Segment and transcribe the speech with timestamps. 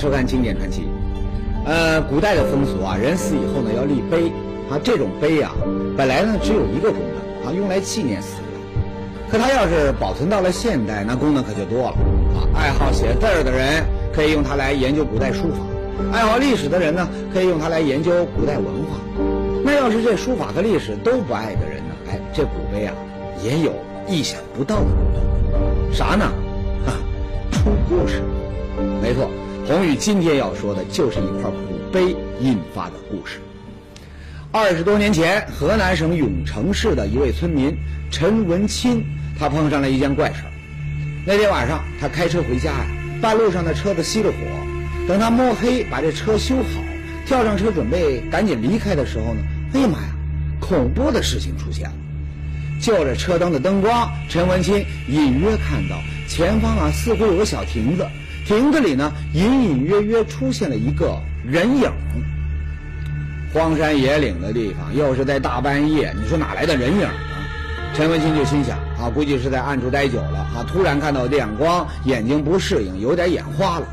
[0.00, 0.82] 收看《经典传奇》。
[1.66, 4.28] 呃，古代的风俗啊，人死以后呢要立碑
[4.70, 5.52] 啊，这种碑啊，
[5.94, 8.50] 本来呢只有一个功能啊，用来纪念死人。
[9.30, 11.96] 可它要是保存到了现代，那功能可就多了
[12.34, 12.48] 啊。
[12.54, 15.58] 爱好写字儿的人可以用它来研究古代书法，
[16.16, 18.96] 爱好历史的人呢可以用它来研究古代文化。
[19.62, 22.94] 那要是这书法和历史都不爱的人呢，哎，这古碑啊
[23.44, 23.70] 也有
[24.08, 26.24] 意想不到的功能，啥呢？
[26.86, 26.96] 啊，
[27.52, 28.22] 出故事。
[29.02, 29.28] 没错，
[29.70, 33.38] 宏宇今天要说的就是一块古碑引发的故事。
[34.50, 37.72] 二十多年前，河南省永城市的一位村民
[38.10, 39.00] 陈文钦，
[39.38, 40.50] 他碰上了一件怪事儿。
[41.24, 42.86] 那天晚上，他开车回家呀，
[43.22, 44.38] 半路上的车子熄了火，
[45.06, 46.82] 等他摸黑把这车修好，
[47.24, 49.40] 跳上车准备赶紧离开的时候呢，
[49.72, 50.08] 哎呀妈呀，
[50.58, 51.94] 恐怖的事情出现了！
[52.82, 55.96] 就着车灯的灯光，陈文钦隐约看到
[56.26, 58.04] 前方啊，似乎有个小亭子。
[58.50, 61.88] 亭子里呢，隐隐约约出现了一个人影。
[63.54, 67.12] 荒山野岭的地方，又是在大半夜，你说哪来的人影啊？
[67.94, 73.86] 陈文清就心想啊，估计是在暗处待久了啊，突然看到亮光，眼睛不适应，有点眼花了。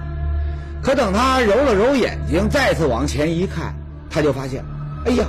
[0.82, 3.76] 可等他揉了揉眼睛，再次往前一看，
[4.10, 4.66] 他就发现，
[5.06, 5.26] 哎呀，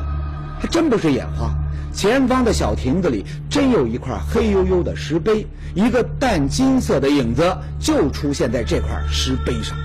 [0.59, 1.53] 还真不是眼花。
[1.93, 9.77] 前方的小亭子里，真有一块黑黝黝的石碑，一个淡金色的影子就出现在这块石碑上。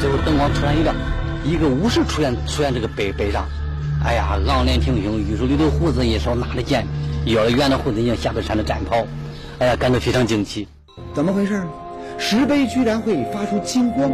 [0.00, 0.94] 最后灯光突然一亮，
[1.44, 3.46] 一个武士出现出现这个碑碑上。
[4.04, 6.86] 哎呀，昂脸挺胸，玉手里的胡子一手拿着剑，
[7.24, 9.06] 腰里圆的胡子影，下边穿着战袍。
[9.58, 10.68] 哎呀，感到非常惊奇。
[11.14, 11.62] 怎么回事？
[12.18, 14.12] 石碑居然会发出金光，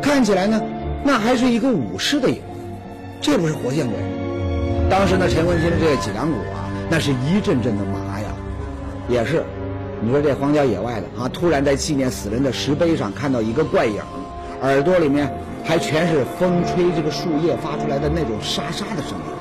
[0.00, 0.60] 看起来呢，
[1.04, 2.42] 那还是一个武士的影子，
[3.20, 3.96] 这不是活见鬼？
[4.90, 8.26] 当时呢，陈文清的这个脊梁骨啊，那是一阵阵的麻呀。
[9.08, 9.44] 也是，
[10.00, 14.00] 你说这荒郊野外的啊，突然在纪念死人的石碑上看到一个怪影，
[14.62, 15.30] 耳朵里面
[15.62, 19.34] 还全是风吹这个树叶发出来的那种沙沙的声音，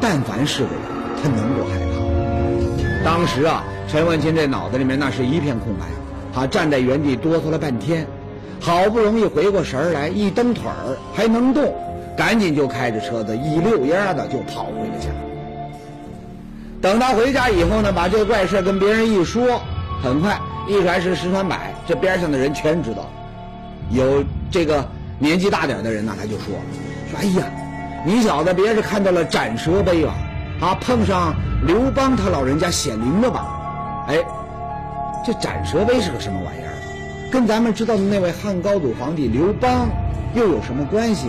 [0.00, 0.78] 但凡是个人，
[1.22, 3.04] 他能够害怕？
[3.04, 5.86] 当时啊，陈文清这脑子里面那是一片空白，
[6.34, 8.04] 他站在原地哆嗦了半天，
[8.60, 11.72] 好不容易回过神儿来，一蹬腿儿还能动。
[12.18, 15.08] 赶紧就开着车子一溜烟的就跑回了家。
[16.82, 19.62] 等他回家以后呢，把这怪事跟别人一说，
[20.02, 20.36] 很快
[20.66, 23.08] 一传十，十传百，这边上的人全知道。
[23.90, 24.84] 有这个
[25.16, 26.56] 年纪大点的人呢，他就说
[27.08, 27.46] ：“说哎呀，
[28.04, 30.12] 你小子别是看到了斩蛇碑吧？
[30.60, 33.46] 啊，碰上刘邦他老人家显灵了吧？
[34.08, 34.18] 哎，
[35.24, 36.74] 这斩蛇碑是个什么玩意儿？
[37.30, 39.88] 跟咱们知道的那位汉高祖皇帝刘邦
[40.34, 41.28] 又有什么关系？”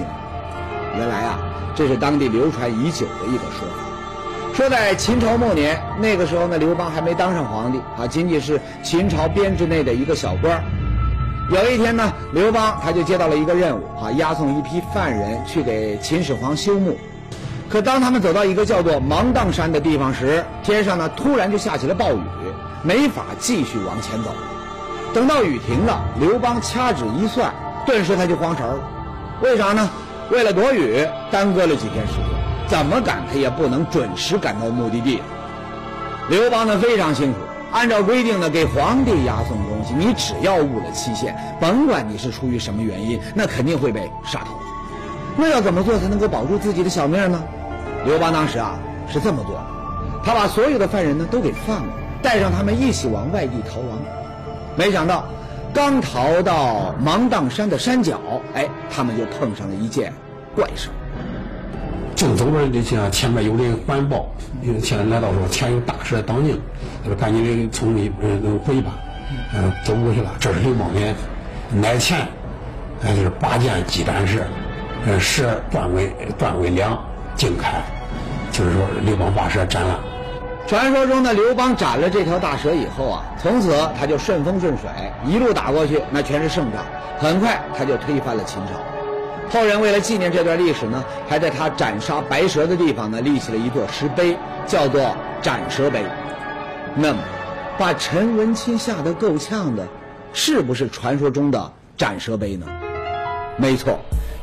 [1.00, 1.40] 原来啊，
[1.76, 10.62] 这是当地流传已久的一个说法，说在秦朝末年，那个时候呢，刘邦还没当上皇帝啊，仅仅是秦朝编制内的一个小官
[11.50, 16.98] 有一天呢，刘邦他就接到了一个任务啊，押送一批犯人去给秦始皇修墓。
[17.70, 22.20] 可当他们走到一个叫做芒砀山的地方时，天上呢突然就下起了暴雨，
[22.84, 24.32] 没法继续往前走。
[25.14, 27.54] 等到雨停了，刘邦掐指一算，
[27.86, 28.80] 顿时他就慌神了，
[29.42, 29.90] 为啥呢？
[30.32, 32.24] 为了躲雨，耽搁了几天时间，
[32.68, 35.20] 怎么赶他也不能准时赶到目的地。
[36.30, 37.40] 刘邦呢非常清楚，
[37.72, 44.54] 按照规定呢给皇帝押送东西，你只要误了期限，甭管你是出于什么原因，那肯定会被杀头。
[45.36, 47.44] 那要怎么做才能够保住自己的小命呢？
[48.06, 48.78] 刘邦当时啊
[49.12, 49.60] 是这么做，
[50.24, 53.98] 他把所有的犯人呢都给放了，带上他们一起往外地逃亡。
[54.76, 55.26] 没想到。
[55.74, 58.20] 刚逃到芒砀山的山脚，
[58.54, 60.12] 哎，他们就碰上了一件
[60.56, 60.90] 怪事。
[62.16, 64.26] 正走着就像前面有人环抱，
[64.62, 66.60] 因为现在来到说前有大蛇挡境，
[67.02, 68.92] 他说赶紧从里嗯回吧，
[69.56, 70.32] 嗯，走过去了。
[70.40, 71.16] 这是刘邦元，
[71.72, 72.28] 乃前，
[73.02, 74.40] 那就是拔剑击斩蛇，
[75.06, 77.02] 嗯，蛇断为断为两，
[77.36, 77.82] 尽开，
[78.52, 80.00] 就是说刘邦把蛇斩了。
[80.70, 84.88] 传说中的刘邦斩了这条大蛇以后啊，从此他就顺风顺水，
[85.26, 86.86] 一路打过去，那全是胜仗。
[87.18, 88.74] 很快他就推翻了秦朝。
[89.50, 94.38] 后人为了纪念这段历史呢，还在他斩杀白蛇的地方呢立起了一座石碑，
[94.68, 96.04] 叫做斩蛇碑。
[96.94, 97.20] 那么，
[97.80, 99.88] 把陈文钦吓得够呛的，
[100.34, 102.68] 是不是传说中的斩蛇碑呢？
[103.58, 103.98] 没错。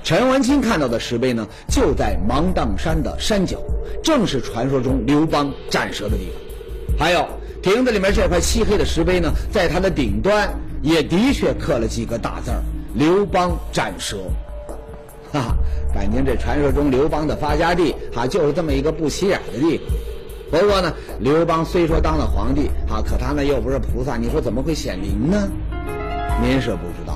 [0.06, 3.58] 陈文清看到的石碑呢，就在芒砀山的山脚，
[4.04, 6.96] 正是传说中刘邦斩蛇的地方。
[6.96, 7.26] 还有
[7.60, 10.48] 亭子里面这块漆黑的石碑呢，在它的顶端
[10.80, 12.62] 也的确刻了几个大字儿
[12.94, 14.18] ：“刘邦斩蛇。”
[15.34, 15.56] 哈哈，
[15.92, 19.86] 感情这传说中刘邦的发家地哈就是这么一个不起眼的地方。
[20.52, 25.48] 不过呢，刘邦虽说当了皇帝哈，可他呢又不是菩萨，你说怎么会显灵呢？
[26.40, 27.15] 您是不知道。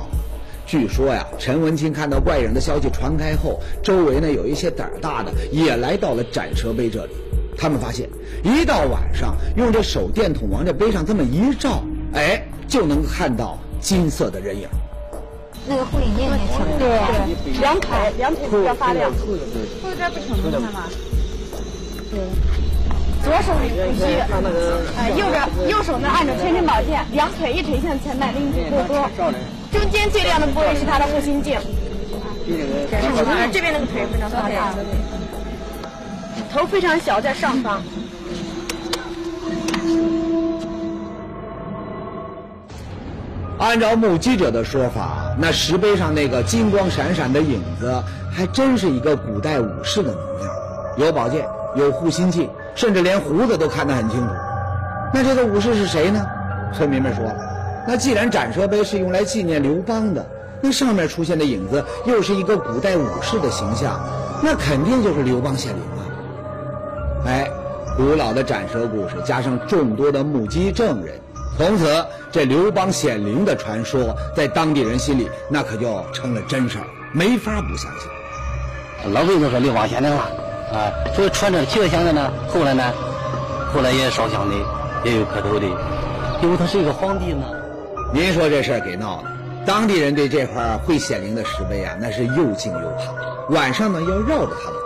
[0.70, 7.12] 据说呀，陈文清看到怪人的消息传开后，周围呢有一些胆儿大的也来到了斩蛇碑这里。
[7.58, 8.08] 他们发现，
[8.44, 11.82] 一到晚上，用这手电筒往这碑上这么一照，
[12.14, 14.68] 哎，就能看到金色的人影。
[15.66, 19.10] 那个护眼镜也挺对，两腿两腿比较发亮。
[19.10, 19.36] 护
[19.98, 20.84] 这不挺明显吗？
[22.12, 22.20] 对，
[23.24, 23.66] 左手不
[23.98, 24.04] 虚，
[24.96, 29.36] 哎，右着右手呢按着天真宝剑，两腿一垂向前迈，拎起过钩。
[29.72, 31.58] 中间最亮的部位是他的护心镜，
[33.52, 34.74] 这边那个腿非常发达，
[36.52, 37.82] 头非常小，在上方。
[43.58, 48.02] 按照目击者的说法，那石碑上那个金光闪闪的影子，
[48.32, 50.50] 还真是一个古代武士的模样，
[50.96, 51.46] 有宝剑，
[51.76, 54.32] 有护心镜，甚至连胡子都看得很清楚。
[55.12, 56.26] 那这个武士是谁呢？
[56.72, 57.34] 村民们说了，
[57.86, 60.24] 那既然斩蛇碑是用来纪念刘邦的，
[60.60, 63.98] 那上面出现的影子又是一个古代武士的形象，
[64.42, 67.26] 那肯定就是刘邦显灵了！
[67.26, 67.50] 哎，
[67.96, 71.18] 古老的斩蛇故事加上众多的目击证人。
[71.56, 79.12] 从此，这刘邦显灵的传说在当地人心里那可就成了真事儿，没法不相信。
[79.12, 80.22] 老辈都说刘邦显灵了，
[80.72, 82.92] 啊，所以传着其他乡的呢，后来呢，
[83.74, 84.54] 后来也烧香的，
[85.04, 85.66] 也有磕头的，
[86.42, 87.44] 因为他是一个皇帝呢。
[88.12, 89.30] 您说这事儿给闹的，
[89.64, 94.76] 当地人对这块会显灵的石碑啊，那是又敬又怕，晚上呢要绕着它走。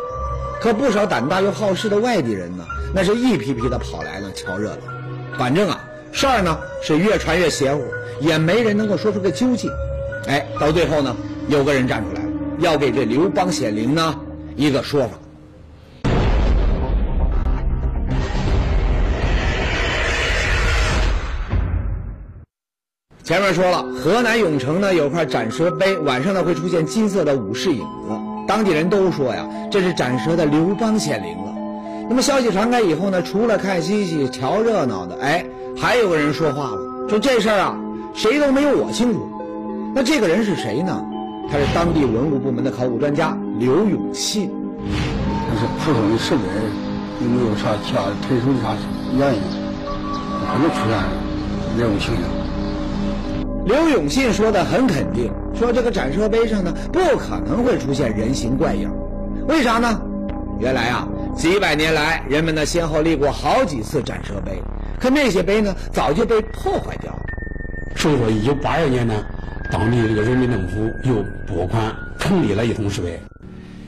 [0.61, 5.39] 可不少胆大又好事的外地人呢，那是一批批的跑来了瞧热闹。
[5.39, 5.83] 反正啊。
[6.17, 7.83] 事儿呢是越传越邪乎，
[8.21, 9.69] 也没人能够说出个究竟。
[10.29, 11.17] 哎，到最后呢，
[11.49, 12.29] 有个人站出来了，
[12.61, 14.15] 要给这刘邦显灵呢
[14.55, 15.19] 一个说法。
[23.25, 28.11] 前面说了，河南永城呢有块斩蛇碑，晚上呢会出现金色的武士影子，
[28.47, 31.55] 当地人都说呀，这是斩蛇的刘邦显灵了。
[32.07, 35.43] 那么消息传开以后呢，除了看稀奇、瞧热闹的，哎。
[35.77, 37.75] 还有个人说话了，说这事儿啊，
[38.13, 39.27] 谁都没有我清楚。
[39.95, 41.03] 那这个人是谁呢？
[41.51, 44.53] 他是当地文物部门的考古专家刘永信。
[45.49, 46.43] 他是普通的石碑，
[47.23, 48.77] 有没有啥其他特殊啥
[49.17, 49.41] 原因？
[50.47, 52.44] 可能出现人物形象。
[53.65, 58.91] 刘永信说的很肯定，说这个斩蛇碑上呢，不可能会出现人形怪影。
[59.49, 60.01] 为啥呢？
[60.61, 64.63] 原来啊，几百年来，人们呢先后立过好几次斩蛇碑。
[65.01, 67.21] 可那些碑呢，早就被破坏掉了。
[67.97, 69.15] 所以说，一九八二年呢，
[69.71, 73.19] 当地这个人民政府又拨款成立了一通石碑。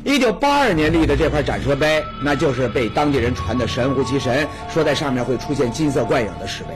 [0.05, 6.70] 一九八二年立的这块斩蛇碑，那就是被当地人传的神乎其神，说在上面会出现金色怪影的石碑。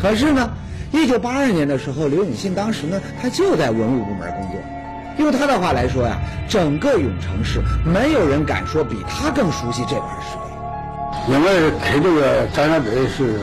[0.00, 0.48] 可是呢，
[0.92, 4.60] 一九八二年的时候，刘永信当时呢，他就在文物部门工作。
[5.18, 11.34] 用他的话来说呀，整个永城市没有人敢说比他更熟悉这块石碑。
[11.34, 13.40] 因为开这个展览碑是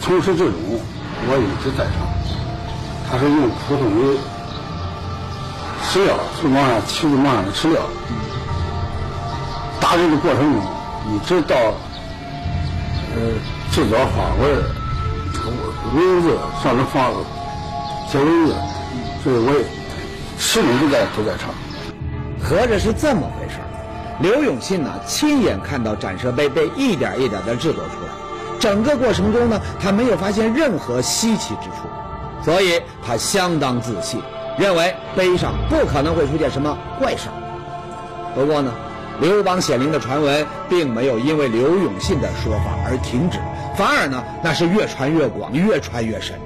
[0.00, 0.52] 从始至终，
[1.28, 1.94] 我一直在场。
[3.08, 4.18] 他是用普通的
[5.84, 7.82] 石料，从往上取往上的石料，
[9.80, 10.62] 打这个过程中，
[11.12, 11.56] 一直到
[13.14, 13.20] 呃
[13.72, 14.62] 制作花纹、
[15.94, 17.12] 文字上的方
[18.08, 18.54] 写文字，
[19.22, 19.64] 所以我也
[20.38, 21.50] 始终都在都在场。
[22.42, 23.56] 合着是这么回事
[24.20, 28.12] 刘永信呢，亲眼看到斩蛇碑被一点一点的制作出来，
[28.58, 31.88] 整个过程中呢，他没有发现任何稀奇之处，
[32.42, 34.20] 所以他相当自信，
[34.58, 37.28] 认为碑上不可能会出现什么怪事
[38.34, 38.72] 不过呢，
[39.20, 43.38] 刘邦显灵的传闻并没有因为刘永信的说法而停止，
[43.80, 46.38] 反而呢，那是越传越广，越传越深。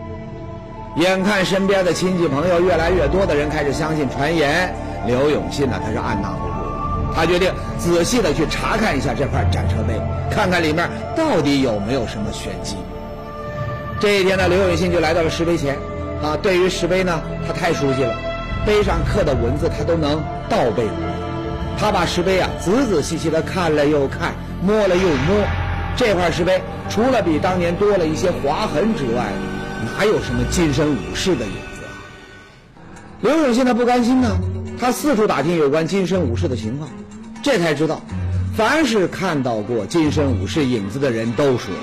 [0.95, 4.73] 眼看身边的亲戚朋友越来越多的人开始相信传言，
[5.05, 7.13] 刘永信呢，他是按捺不住了。
[7.13, 10.01] 他决定仔细的去查看一下这块斩蛇碑，
[10.31, 12.77] 看看里面到底有没有什么玄机。
[13.99, 15.77] 这一天呢，刘永信就来到了石碑前，
[16.23, 18.15] 啊，对于石碑呢，他太熟悉了，
[18.65, 21.09] 碑上刻的文字他都能倒背如流。
[21.77, 25.45] 他把石碑啊仔仔细细的看了又看，摸了又摸，
[25.97, 29.33] 这块石碑除了比当年多了一些划痕之外，
[29.97, 31.91] 哪有什么金身武士的影子啊？
[33.21, 34.37] 刘永信他不甘心呢，
[34.79, 36.89] 他四处打听有关金身武士的情况。
[37.43, 38.01] 这才知道，
[38.57, 41.75] 凡是看到过金身武士影子的人都说，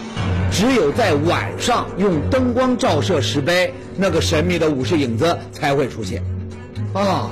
[0.52, 6.24] 只有在晚上用灯光照射石碑，那个神秘的武士影子才会出现。
[6.94, 7.30] 啊，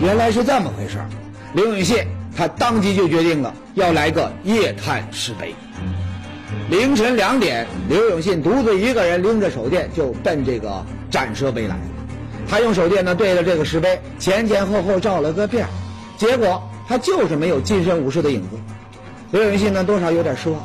[0.00, 1.08] 原来是这么回事儿
[1.54, 2.04] 刘永信
[2.36, 5.54] 他当即就决定了要来个夜探石碑。
[6.70, 11.76] 凌晨两点，刘永信独自一个人拎着手电就奔这个斩蛇碑来。
[12.48, 15.66] 他用手电呢对着这个石碑前前后后照了个遍，
[16.16, 18.56] 结果他就是没有金身武士的影子。
[19.30, 20.60] 刘永信呢多少有点失望，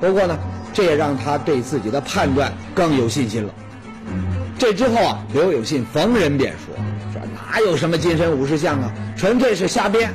[0.00, 0.38] 不过呢
[0.72, 3.54] 这也让他对自己的判断更有信心了。
[4.58, 6.74] 这之后啊，刘永信逢人便说
[7.12, 10.10] ：“说哪有什么金身武士像啊，纯粹是瞎编。”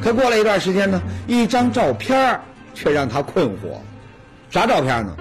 [0.00, 2.40] 可过了一段时间呢，一张照片
[2.72, 3.80] 却让他困惑。
[4.50, 5.14] 啥照片呢？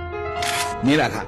[0.81, 1.25] 你来看，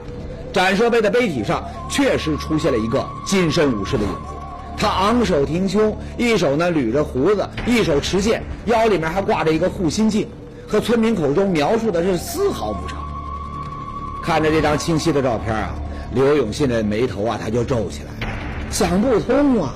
[0.54, 4.34] 展设碑的碑体上确实出现了一个金身武士的影子。
[4.78, 10.26] 他昂首挺胸，一手呢捋着胡子，一手持剑，腰里面还挂着一个护心镜，
[10.66, 12.96] 和村民口中描述的是丝毫不差。
[14.24, 15.76] 看着这张清晰的照片啊，
[16.14, 18.34] 刘永信的眉头啊他就皱起来了，
[18.72, 19.74] 想不通啊，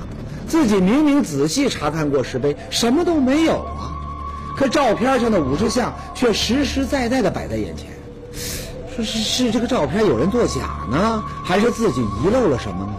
[0.48, 3.92] 自己明明仔细查看过石碑，什么都没有啊，
[4.56, 7.88] 可照片上的武士像却实实在在的摆在眼前。
[8.94, 12.92] 说是是这个照片有人作假呢，还是自己遗漏了什么呢？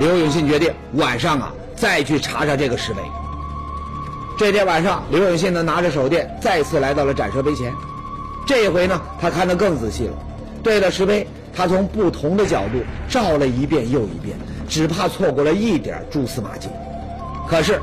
[0.00, 3.00] 刘永信决定晚上啊再去查查这个石碑。
[4.36, 7.72] 这天晚上，刘永信呢拿着手电再次来到了展设碑前，
[8.44, 10.14] 这一回呢他看得更仔细了，
[10.60, 11.24] 对着石碑，
[11.54, 14.36] 他从不同的角度照了一遍又一遍，
[14.68, 16.68] 只怕错过了一点蛛丝马迹。
[17.48, 17.80] 可是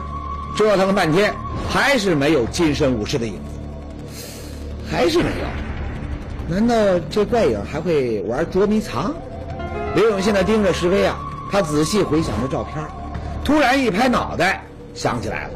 [0.57, 1.33] 折腾了半天，
[1.69, 4.19] 还是没有金身武士的影子，
[4.91, 5.68] 还是没有。
[6.49, 6.75] 难道
[7.11, 9.13] 这怪影还会玩捉迷藏？
[9.93, 11.15] 刘永信呢盯着石碑啊，
[11.51, 12.83] 他仔细回想着照片，
[13.43, 14.65] 突然一拍脑袋，
[14.95, 15.51] 想起来了，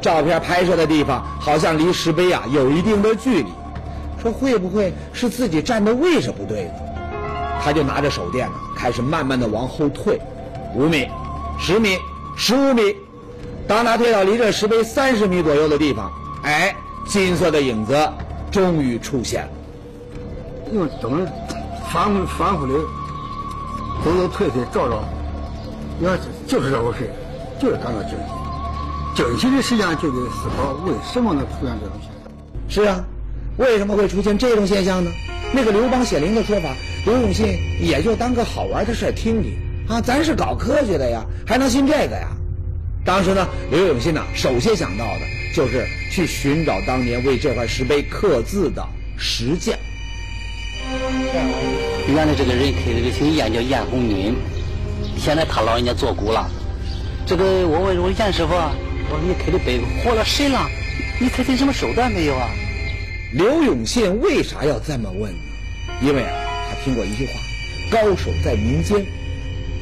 [0.00, 3.48] 照片拍摄的地方好像离石碑啊有一定的距离，
[4.22, 6.70] 说会不会是自己站的位置不对呢？
[7.60, 10.20] 他就拿着手电呢，开始慢慢的往后退，
[10.76, 11.08] 五米、
[11.58, 11.98] 十米、
[12.36, 12.94] 十五米，
[13.66, 16.12] 当他退到离这石碑三十米左右的地方，
[16.44, 16.76] 哎，
[17.08, 18.08] 金色的影子
[18.52, 19.48] 终于出现了。
[20.72, 21.26] 用灯
[21.90, 22.74] 反复反复的
[24.04, 25.02] 走走退退照照，
[25.98, 27.10] 你看就是这回事，
[27.60, 28.24] 就是感到惊喜。
[29.16, 32.68] 惊喜的时间就得思考为什么能出现这种现象。
[32.68, 33.04] 是啊，
[33.56, 35.10] 为什么会出现这种现象呢？
[35.52, 36.68] 那个刘邦显灵的说法，
[37.04, 39.56] 刘永信也就当个好玩的事听听
[39.88, 40.00] 啊。
[40.00, 42.28] 咱是搞科学的呀，还能信这个呀？
[43.04, 45.20] 当时呢，刘永信呢，首先想到的
[45.54, 49.74] 就是去寻找当年为这块石碑刻字的石匠。
[52.08, 54.34] 原来这个人刻的这姓燕，叫燕红军。
[55.18, 56.48] 现在他老人家作古了。
[57.26, 60.66] 这个我问我燕师傅，我说你刻的碑活了谁了？
[61.20, 62.48] 你采取什么手段没有啊？
[63.34, 65.38] 刘永信为啥要这么问呢？
[66.00, 66.30] 因为啊，
[66.70, 67.32] 他听过一句话
[67.92, 69.04] ：“高手在民间。”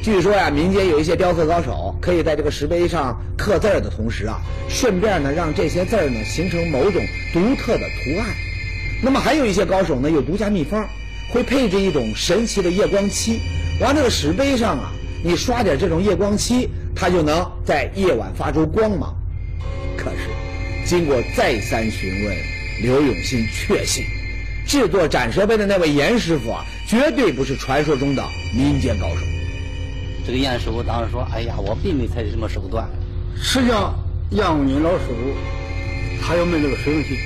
[0.03, 7.01] 据说呀，民间有一些雕刻高手，可以在这个石碑上刻字的同时啊，顺便呢让这些字呢形成某种
[7.31, 8.27] 独特的图案。
[9.01, 10.87] 那么还有一些高手呢有独家秘方。
[11.29, 13.39] 会配置一种神奇的夜光漆，
[13.81, 14.91] 往这个石碑上啊，
[15.23, 19.15] 你刷点这种夜光漆，它就能在夜晚发出光芒。
[19.97, 20.29] 可是，
[20.85, 22.37] 经过再三询问，
[22.81, 24.05] 刘永新确信，
[24.65, 29.21] 制作展蛇碑的那位严师傅啊，绝对不是传说中的民间高手。
[30.25, 32.87] 这个严师傅当时说：“哎呀，我并没采取什么手段。”
[33.35, 33.95] 实际上，
[34.31, 35.13] 杨武军老师傅
[36.21, 37.17] 他要没这个水平器，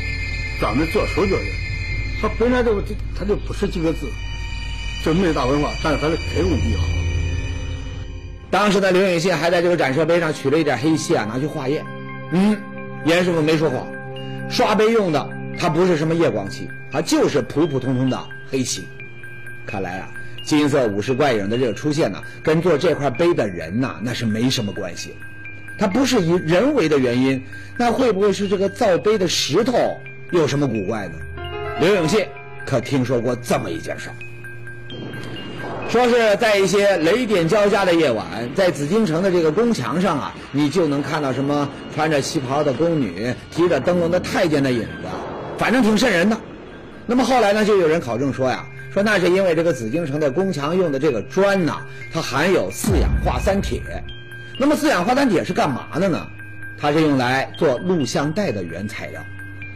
[0.59, 1.60] 专门做手脚的。
[2.21, 2.79] 他本来就
[3.17, 4.07] 他就不识几个字，
[5.03, 6.85] 就没大文化，但是他的刻工比较好。
[8.51, 11.83] 当时的刘永信还在这个展设碑上取了一点黑漆啊，拿去化验。
[12.31, 12.55] 嗯，
[13.05, 13.87] 严师傅没说谎，
[14.49, 18.87] 刷碑用的它不是什么夜光漆，它就是普普通通的黑漆。
[19.65, 20.09] 看来啊，
[20.45, 25.15] 金色武士怪影的这个出现呢，跟做这块碑的人呐，那是没什么关系。
[25.79, 27.41] 它不是以人为的原因，
[27.77, 29.73] 那会不会是这个造碑的石头
[30.31, 31.15] 有什么古怪呢？
[31.81, 32.23] 刘永信
[32.63, 34.15] 可听说过这么一件事儿，
[35.89, 45.07] 说是在一些雷电交加的夜晚，在紫禁城的这个宫墙上啊，你就能看到什么穿着旗袍的宫女、提着灯笼的太监的影子，
[45.57, 46.37] 反正挺瘆人的。
[47.07, 51.81] 那么后来呢，就有人考证说呀，说那是因为这个紫禁城的宫墙用的这个砖呐，
[52.13, 53.81] 它含有四氧化三铁。
[54.59, 56.27] 那么四氧化三铁是干嘛的呢？
[56.79, 59.19] 它是用来做录像带的原材料。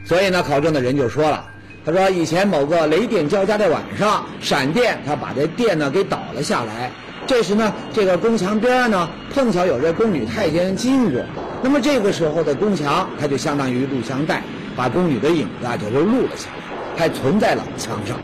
[0.05, 1.43] 所以呢，考证的人就说了。
[1.85, 6.91] 他说：“以前某个雷电交加的晚上，闪电他把这电呢给倒了下来。
[7.27, 11.23] 这时呢，这个宫墙边呢碰巧有这宫女太监经过。
[11.61, 14.41] 那么这个时候的宫墙，它就相当于录像带，
[14.75, 18.17] 把宫女的影子啊就都录了下来，还存在了墙上。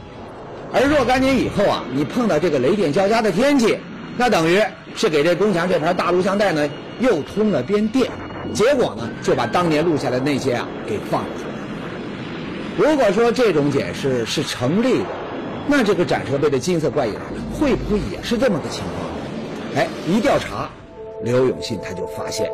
[0.73, 3.77] 而若干年以后啊，你碰到这个雷电交加的天气，
[4.17, 4.59] 那等于
[4.95, 6.67] 是给这宫墙这盘大录像带呢
[6.99, 8.09] 又通了遍电，
[8.53, 11.50] 结果呢就把当年录下来的那些啊给放了出来。”
[12.77, 15.05] 如果说这种解释是成立的，
[15.67, 17.13] 那这个展车碑的金色怪影
[17.59, 19.83] 会不会也是这么个情况？
[19.83, 20.69] 哎，一调查，
[21.23, 22.49] 刘永信他就发现，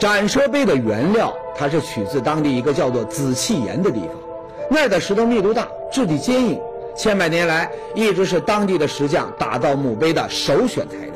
[0.00, 4.10] 展蛇碑的原料它是取自当地一个叫做紫气岩的地方，
[4.70, 6.60] 那儿的石头密度大，质地坚硬，
[6.96, 11.14] 千百年来一直是当地的石匠打造墓碑的首选材料。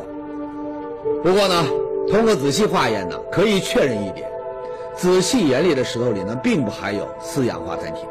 [1.22, 1.64] 不过呢，
[2.10, 4.28] 通过仔细化验呢，可以确认一点，
[4.98, 8.02] 紫气岩里的石头里呢，并不含有四氧化碳铁。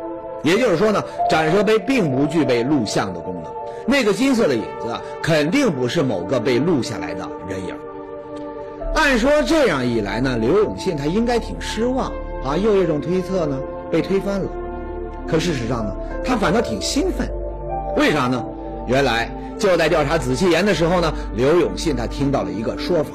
[0.42, 3.52] 也就是说呢，斩蛇碑并不具备录像的功能。
[3.86, 7.76] 那个金色的影子肯定不是某个被录下来的人影。
[8.96, 12.10] 按说这样一来呢，刘永信他应该挺失望
[12.46, 13.60] 啊，又一种推测呢
[13.92, 14.48] 被推翻了。
[15.28, 17.30] 可事实上呢，他反倒挺兴奋。
[17.98, 18.42] 为啥呢？
[18.88, 19.30] 原来
[19.60, 23.10] 就在调查紫气岩的时候呢，刘永信他听到了一个说法，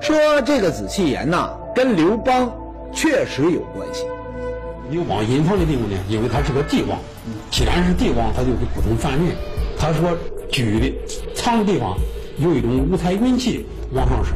[0.00, 2.52] 说这个紫气岩呐跟刘邦
[2.92, 4.04] 确实有关系。
[4.90, 6.98] 刘邦隐藏的地方呢，因为他是个帝王，
[7.50, 9.36] 既然是帝王，他就是不同凡人。
[9.78, 10.16] 他说
[10.50, 10.92] 居的
[11.34, 11.96] 藏的地方
[12.38, 14.34] 有一种五彩云气往上升，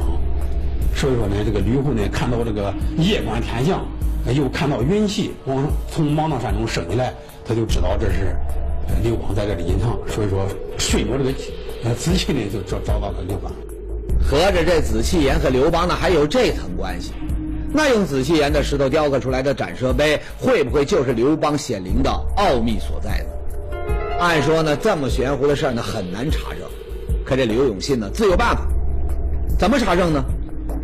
[0.95, 3.85] 所以说呢，这个吕后呢看到这个夜观天象，
[4.35, 7.15] 又看到云气往从芒砀山中升起来，
[7.47, 8.37] 他就知道这是
[9.03, 9.99] 刘邦在这里隐藏。
[10.07, 10.47] 所以说
[10.79, 13.51] 顺着这个紫气呢，就找找到了刘邦。
[14.23, 17.13] 合着这紫气岩和刘邦呢还有这层关系？
[17.75, 23.79] 那用紫气岩的石头雕刻出来的斩蛇碑，会不会就是刘邦显灵的奥秘所在呢？
[24.21, 26.61] 按说呢，这么玄乎的事儿呢，很难查证。
[27.25, 28.67] 可这刘永信呢，自有办法。
[29.59, 30.23] 怎么查证呢？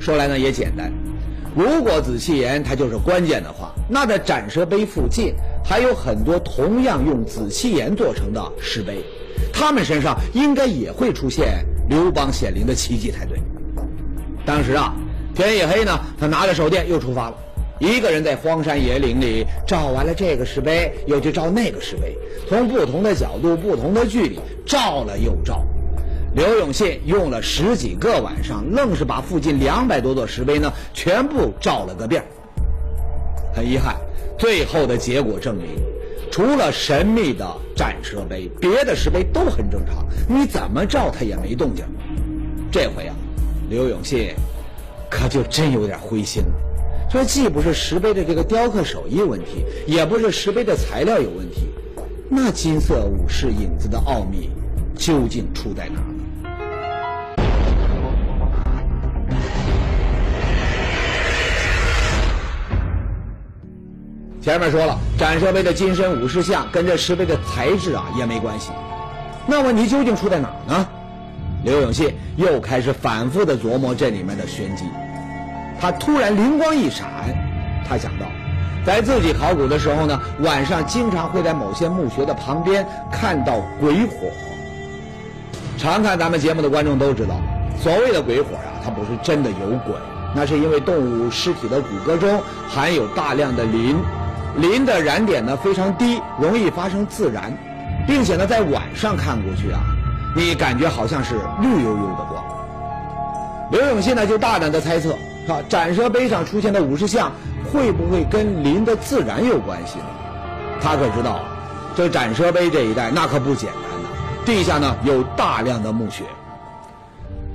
[0.01, 0.91] 说来呢也简单。
[1.55, 9.05] 如果紫气岩它就是关键的话，那在斩蛇碑附近还有很多同样用紫气岩做成的石碑，
[9.53, 13.39] 他们身上应该也会出现刘邦显灵的奇迹才对。
[14.47, 14.95] 当时啊。
[15.39, 17.37] 天一黑呢，他拿着手电又出发了。
[17.79, 25.65] 一个人在荒山野岭里照完了这个石碑，又去照那个石碑，从不同的角度、不同的距离照了又照。
[26.35, 32.25] 刘永信用了十几个晚上，愣是把附近两百多座石碑呢全部照了个遍。
[33.55, 33.95] 很遗憾，
[34.37, 35.69] 最后的结果证明，
[36.33, 37.47] 除了神秘的
[37.77, 41.85] 斩蛇碑，别的石碑都很正常，你怎么照它也没动静。
[42.73, 43.15] 这回啊，
[43.71, 44.35] 刘永信。
[45.11, 46.53] 可就真有点灰心了，
[47.11, 51.69] 说既不是石碑的这个雕刻手艺问题，也不是石碑的材料有问题，
[52.29, 54.51] 那金色武士影子的奥秘
[54.97, 56.05] 究竟出在哪呢？
[64.43, 68.71] 前面说了，斩蛇碑的金身武士像跟这石碑的材质啊也没关系，
[69.47, 70.89] 那问题究竟出在哪呢？
[71.65, 74.85] 刘永信又开始反复的琢磨这里面的玄机，
[75.81, 77.07] 他突然灵光一闪，
[77.89, 78.27] 他想到，
[78.87, 84.29] 在自己考古的时候呢，晚上经常会在某些墓穴的旁边看到鬼火。
[85.77, 87.41] 常看咱们节目的观众都知道，
[87.81, 89.95] 所谓的鬼火啊，它不是真的有鬼，
[90.35, 93.97] 那是因为动物尸体的骨骼中含有大量的磷，
[94.57, 97.53] 磷的燃点呢非常低，容易发生自燃，
[98.07, 99.81] 并且呢在晚上看过去啊。
[100.39, 102.45] 你感觉好像是绿油油的光。
[103.73, 105.11] 刘永信呢就大胆的猜测，
[105.49, 107.33] 啊，斩蛇碑上出现的武士像
[107.73, 110.05] 会不会跟林的自然有关系呢？
[110.81, 111.41] 他可知道，
[111.97, 114.09] 这斩蛇碑这一带那可不简单呐，
[114.47, 116.23] 地下呢有大量的墓穴。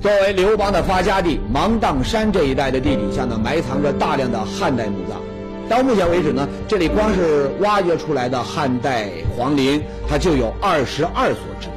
[0.02, 5.18] 作为刘邦的发家地，芒砀山这一带的地底下呢埋藏着大量的汉代墓葬。
[5.70, 11.73] 到目前为止呢，这里光是挖掘出来的汉代皇陵，它就有二十二所之多。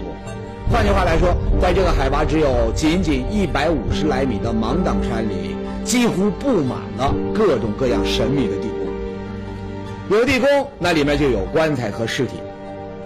[0.69, 10.17] 换句话来说，在这个海拔只有仅仅一百五十来米的芒砀山里，几乎布满了各种各样神秘的地宫。
[10.17, 12.33] 有地宫，那里面就有棺材和尸体。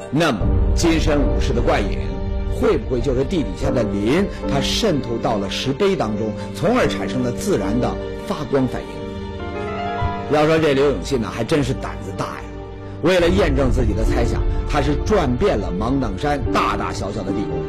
[0.09, 0.39] 那么，
[0.75, 1.99] 金身武士的怪影，
[2.59, 7.89] 会不会就是地底下的磷，它渗透到了石碑当中，从而产生了自然的
[8.27, 10.35] 发光反应？
[10.35, 12.40] 要说这刘永信呢，还真是胆子大呀！
[13.03, 14.41] 为了验证自己的猜想。
[14.73, 17.59] 他是转遍了芒砀山大大小小的地宫，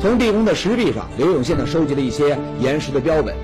[0.00, 3.34] 从地宫的石壁上，刘永信呢收集了一些岩石的标本，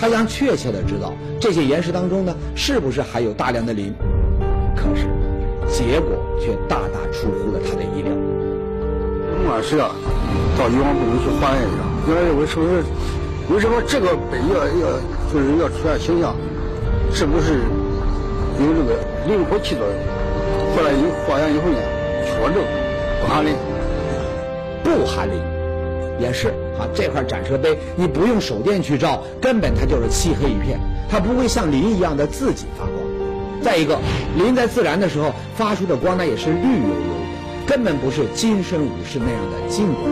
[0.00, 3.92] 他想确切的知道这些岩石当中呢是不是含有大量的磷，
[4.74, 5.04] 可是
[5.68, 8.10] 结果却大大出乎了他的意料。
[9.44, 9.92] 我是啊，
[10.56, 12.64] 到地方不能去化验一下，原来为什么
[13.50, 14.98] 为什么这个本要要
[15.30, 16.34] 就是要出现形象，
[17.12, 17.60] 是不是
[18.58, 20.11] 有这个磷火气作用？
[20.74, 21.78] 后来一化验以后呢？
[22.24, 22.64] 确证
[23.20, 23.54] 不含磷，
[24.82, 25.38] 不含磷，
[26.18, 26.88] 也是啊。
[26.94, 30.80] 这块斩蛇碑你不用手电去照，根本它就是漆黑一片，
[31.10, 32.96] 它不会像磷一样的自己发光。
[33.62, 33.98] 再一个，
[34.36, 37.14] 磷在自燃的时候发出的光呢也是绿油油
[37.66, 40.10] 的，根本不是金身武士那样的金光。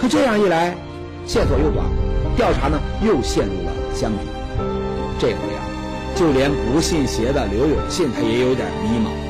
[0.00, 0.76] 可这样一来，
[1.26, 1.92] 线索又断了。
[2.36, 4.28] 调查呢又陷入了僵局。
[5.18, 5.62] 这回啊，
[6.14, 9.23] 就连不信邪的刘永信他也有点迷茫。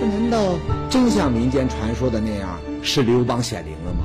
[0.00, 0.56] 这难道
[0.88, 4.04] 真像民间传说的那样是刘邦显灵了吗？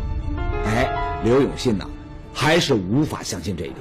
[0.65, 1.86] 哎，刘永信呐，
[2.34, 3.79] 还是无法相信这一点。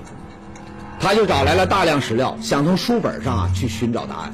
[1.00, 4.32] 他就找来了大量史料，想从书本上啊去寻找答案。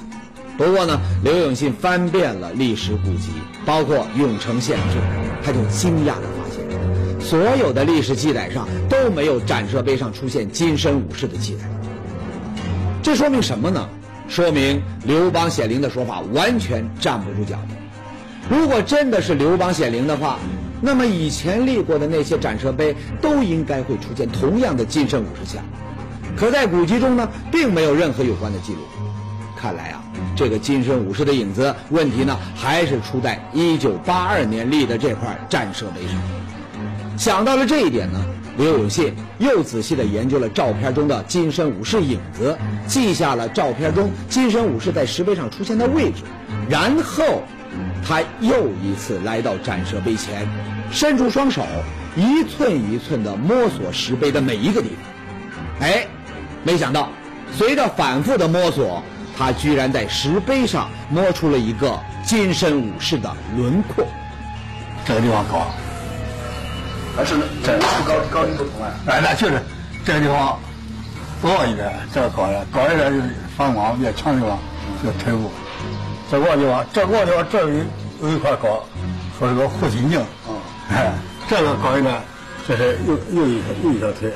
[0.56, 3.30] 不过呢，刘永信翻遍了历史古籍，
[3.64, 4.98] 包括《永城县志》，
[5.44, 11.62] 他就惊讶地发现，所有的历史记载上都没有展设碑上出现金身武士的记载。
[13.04, 13.88] 这说明什么呢？
[14.28, 17.58] 说明刘邦显灵的说法完全站不住脚。
[18.48, 20.38] 如果真的是刘邦显灵的话，
[20.80, 25.64] 那么以前立过的那些展设碑都应该会出现同样的金身武士像。
[26.36, 28.80] 可在古籍中呢，并没有任何有关的记录。
[29.56, 30.00] 看来啊，
[30.36, 36.16] 这个金身武士的影子问题呢，还是出在1982年立的这块战设碑上。
[37.16, 38.24] 想到了这一点呢，
[38.58, 46.22] 刘永信又仔细地研究了照片中的金身武士影子，记下了照片中金身武士在石碑上出现的位置，
[46.68, 47.42] 然后
[48.04, 50.48] 他又一次来到展设碑前，
[50.90, 51.64] 伸出双手，
[52.16, 55.88] 一寸一寸地摸索石碑的每一个地方。
[55.88, 56.06] 哎，
[56.64, 57.10] 没想到，
[57.56, 59.02] 随着反复的摸索。
[59.40, 64.04] 他居然在石碑上摸出了一个金身武士的轮廓，
[65.06, 65.68] 这个地方高，
[67.18, 67.76] 还是这
[68.06, 68.94] 高高低不同啊？
[69.06, 69.60] 哎，那就是
[70.06, 70.56] 这个地方
[71.42, 74.56] 高一点，这个高一点，高一点就是反光越强的地方
[75.02, 75.50] 就退步。
[76.30, 77.82] 这个地方，这个地方这里
[78.22, 78.84] 有一块高，
[79.36, 80.24] 说是个护心镜。
[80.90, 81.12] 哎，
[81.50, 82.14] 这个高一点，
[82.68, 84.30] 这是又又一又一条腿。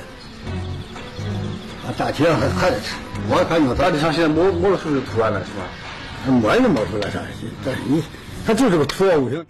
[1.87, 2.97] 啊，大体上还还得吃。
[3.31, 5.63] 我感觉他的像现在摸摸出的图案了，是吧？
[6.33, 7.21] 摸也能摸出来啥？
[7.65, 8.03] 但是你，
[8.45, 9.47] 他就是个图案不行。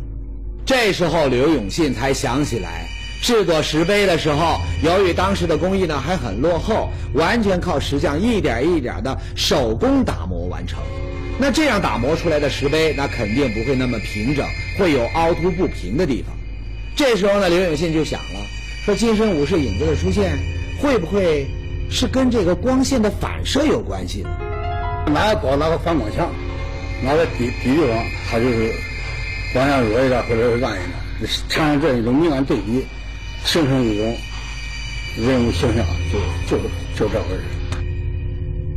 [0.67, 2.87] 这时候刘永信才想起来，
[3.23, 10.81] 制作石碑的时候，由于当时的工艺呢还很落后，完全靠石匠一点一点的手工打磨完成。
[11.39, 14.45] 那这样打磨出来的石碑，那肯定不会那么平整，
[14.77, 16.37] 会有凹凸不平的地方。
[16.97, 18.41] 这时候呢，刘永信就想了，
[18.85, 20.37] 说金身武士影子的出现，
[20.81, 21.47] 会不会？
[21.95, 24.31] 是跟这个光线的反射有关系呢？
[25.13, 26.27] 拿个高，哪个反光枪，
[27.05, 27.99] 拿个低低地方，
[28.31, 28.73] 它就是
[29.53, 30.77] 光线弱一点或者是暗一
[31.21, 32.87] 点，产生这一种明暗对比，
[33.45, 34.17] 形成一种
[35.19, 36.63] 人物形象，就就
[36.97, 37.43] 就这回事。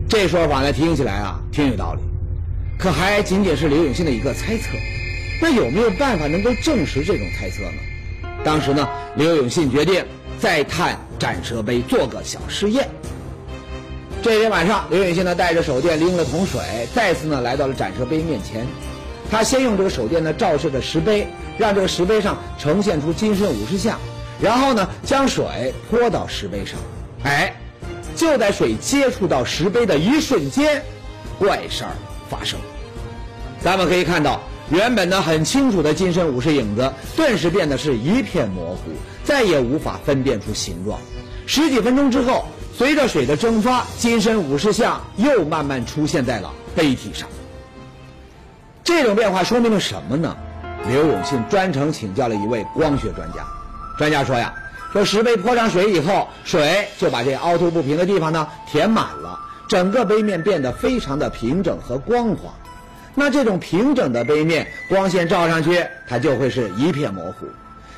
[0.10, 2.02] 这说法呢，听起来啊挺有道理，
[2.78, 4.70] 可还仅仅是刘永信的一个猜测。
[5.42, 8.30] 那有没有办法能够证实这种猜测呢？
[8.44, 10.04] 当时呢，刘永信决定
[10.40, 12.88] 再探斩蛇碑，做个小试验。
[14.22, 16.62] 这天晚上，刘永信呢带着手电，拎了桶水，
[16.94, 18.66] 再次呢来到了斩蛇碑面前。
[19.30, 24.00] 他先用这个手电呢照射着石碑，让这个石碑上呈现出金身武士像，
[24.42, 26.80] 然后呢将水泼到石碑上。
[27.24, 27.54] 哎，
[28.16, 30.84] 就在水接触到石碑的一瞬间，
[31.40, 31.92] 怪事儿
[32.30, 32.60] 发生。
[33.62, 38.92] 咱们可以看到，原本呢很清楚的金身武士影子，顿时变得是一片模糊，
[39.24, 41.00] 再也无法分辨出形状。
[41.46, 42.46] 十几分钟之后。
[42.78, 47.26] 随着水的蒸发，金身武士像又慢慢出现在了碑体上。
[48.84, 50.36] 这种变化说明了什么呢？
[50.86, 53.48] 刘永信专程请教了一位光学专家，
[53.98, 54.54] 专家说呀，
[54.92, 62.54] 说石碑泼上水以后，水就把这凹凸不平的地方呢填满了，整个碑面变得非常的平整和光滑。
[63.14, 67.48] 那这种平整的碑面，光线照上去，它就会是一片模糊。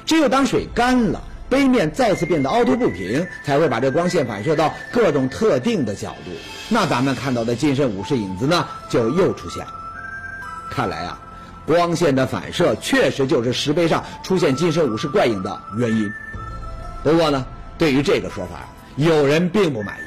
[0.05, 1.21] 只有当水干了。
[1.49, 6.31] 碑面再次变得凹凸不平，才会把这光线反射到各种特定的角度。
[6.67, 9.71] 那咱们看到的金身武士影子呢，就又出现了。
[10.69, 11.17] 看来啊，
[11.67, 16.11] 光线的反射确实就是石碑上出现金身武士怪影的原因。
[17.03, 17.45] 不过呢，
[17.77, 20.01] 对于这个说法，有人并不满意。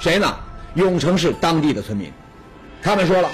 [0.00, 0.36] 谁呢？
[0.74, 2.12] 永城市当地的村民，
[2.82, 3.30] 他们说了，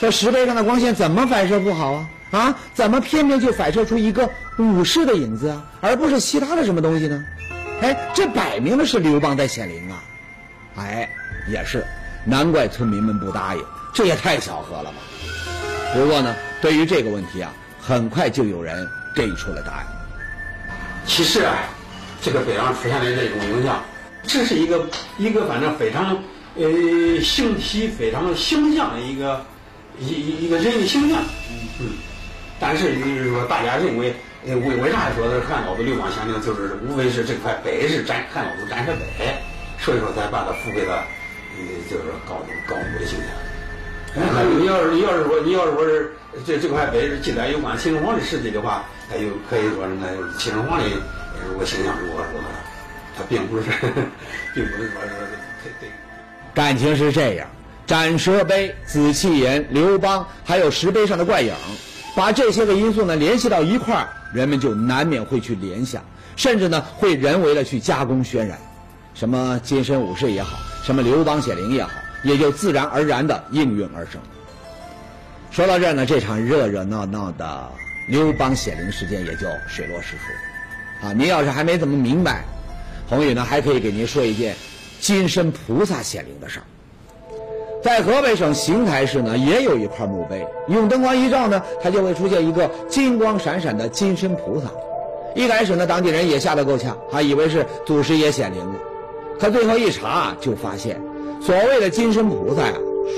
[0.00, 2.08] 说石碑上的光线怎么反射不好啊？
[2.30, 7.22] 啊，怎么偏偏就反射出一个武士的影子啊，而不是其他的什么东西呢？
[7.82, 10.02] 哎，这摆明了是刘邦在显灵啊！
[10.76, 11.06] 哎，
[11.46, 11.84] 也是，
[12.24, 14.96] 难怪村民们不答应，这也太巧合了吧？
[15.92, 16.34] 不过呢，
[16.66, 19.86] 对于这个问题啊，很快就有人给出了答案。
[21.06, 21.54] 其实啊，
[22.20, 23.80] 这个碑上出现的这种影像，
[24.24, 24.84] 这是一个
[25.16, 26.20] 一个反正非常
[26.56, 29.46] 呃形体非常形象的一个
[30.00, 31.22] 一一一个人的形象，
[31.78, 31.86] 嗯。
[32.58, 34.12] 但是就是说，大家认为，
[34.44, 39.36] 为为啥说是汉高祖刘邦显灵，就是无非是这块碑是展汉高祖展示碑，
[39.78, 41.04] 所以说才把它赋给了，
[41.88, 43.28] 就是高高武的形象。
[44.58, 50.06] 你要是你要是说你要是说是这这块碑是记载有关秦始皇的事迹的话，那就可以说是那
[50.38, 50.84] 秦始皇的
[51.46, 52.44] 如果形象如何如何。
[53.18, 53.64] 他并不是，
[54.54, 55.08] 并不是说是
[55.62, 55.88] 对对。
[56.52, 57.48] 感情是这样：
[57.86, 61.54] 斩蛇碑、紫气岩、刘邦，还有石碑上的怪影，
[62.14, 66.04] 把这些个因素呢联系到一块儿，人们就难免会去联想，
[66.36, 68.58] 甚至呢会人为的去加工渲染，
[69.14, 71.90] 什么金身武士也好，什么刘邦显灵也好，
[72.26, 74.20] 也就自然而然的应运而生。
[75.50, 77.72] 说到这儿呢，这场热热闹闹的
[78.08, 81.06] 刘邦显灵事件也就水落石出。
[81.06, 82.42] 啊，您要是还没怎么明白，
[83.08, 84.56] 宏宇呢还可以给您说一件
[85.00, 86.64] 金身菩萨显灵的事儿。
[87.82, 94.68] 在河北省邢台市呢，也有一块墓碑，用灯光一照呢，它就会出现一个金光闪闪的金身菩萨。
[95.34, 98.74] 一开始呢，当地人也吓得够呛，还以为是祖师爷显灵了。
[99.38, 101.00] 可最后一查，就发现
[101.46, 102.72] 所谓的金身菩萨呀，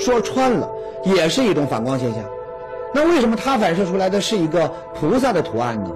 [0.04, 0.70] 说穿了
[1.02, 2.22] 也是一种反光现象。
[2.92, 5.90] 那为什么它反射出来的是一个菩萨的图案呢？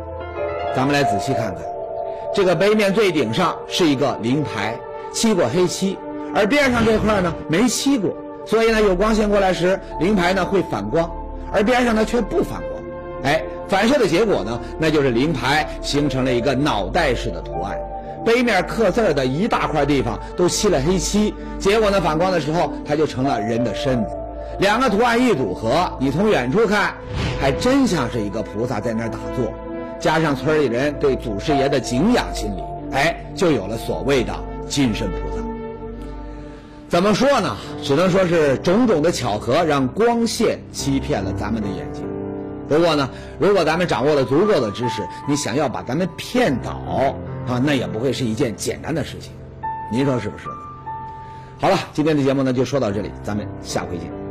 [0.75, 1.63] 咱们来仔细看看，
[2.35, 4.75] 这个碑面最顶上是一个灵牌，
[5.13, 5.99] 漆过黑漆，
[6.35, 8.11] 而边上这块呢没漆过，
[8.47, 11.11] 所以呢有光线过来时，灵牌呢会反光，
[11.53, 12.83] 而边上呢却不反光。
[13.25, 17.79] 哎，反射的结果呢，那就是灵牌形成了一个脑袋式的图案，
[18.25, 24.11] 碑面刻字的一大块地方都漆了黑漆，结果呢反光的时候，它就成了人的身子。
[24.59, 26.95] 两个图案一组合，你从远处看，
[27.41, 29.53] 还真像是一个菩萨在那儿打坐。
[29.99, 34.35] 加上村里人对祖师爷的敬仰心理，哎，就有了所谓的
[34.69, 35.43] 金身菩萨。
[36.89, 37.57] 怎么说呢？
[37.83, 42.05] 只能说是种种的巧合，让光线欺骗了咱们的眼睛。
[42.69, 43.09] 不过呢，
[43.39, 46.81] 如果咱们掌握了足够的知识，你想要把咱们骗倒
[47.49, 49.33] 啊，那也不会是一件简单的事情。
[49.91, 50.49] 您说是不是？
[51.61, 54.22] 好了，今天的节目呢就说到这里，咱们下回见。